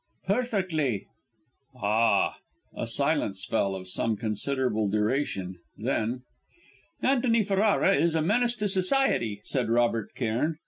"Perfectly." 0.25 1.05
"Ah!" 1.75 2.37
A 2.75 2.87
silence 2.87 3.45
fell, 3.45 3.75
of 3.75 3.87
some 3.87 4.15
considerable 4.17 4.89
duration, 4.89 5.59
then: 5.77 6.23
"Antony 7.03 7.43
Ferrara 7.43 7.93
is 7.95 8.15
a 8.15 8.21
menace 8.23 8.55
to 8.55 8.67
society," 8.67 9.41
said 9.43 9.69
Robert 9.69 10.15
Cairn. 10.15 10.57